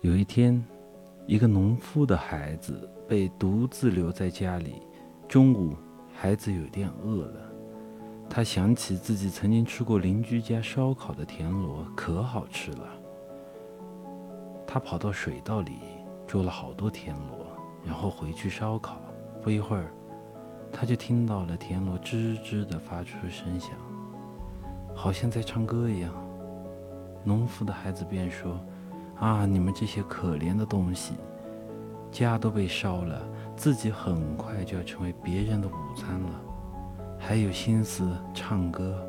[0.00, 0.64] 有一天，
[1.26, 4.80] 一个农夫的孩子被独自留在家里。
[5.26, 5.74] 中午，
[6.14, 7.40] 孩子有点饿了，
[8.30, 12.88] 他想起自己曾经吃过邻居家烧烤的田螺，可好吃了。
[14.68, 15.72] 他跑到水稻里
[16.28, 17.44] 捉了好多田螺，
[17.84, 19.00] 然后回去烧烤。
[19.42, 19.92] 不一会儿，
[20.70, 23.72] 他就听到了田螺吱吱地发出声响，
[24.94, 26.14] 好像在唱歌一样。
[27.24, 28.64] 农夫的孩子便说。
[29.20, 29.46] 啊！
[29.46, 31.14] 你们这些可怜的东西，
[32.12, 33.20] 家都被烧了，
[33.56, 36.40] 自己很快就要成为别人的午餐了，
[37.18, 39.07] 还有心思唱歌。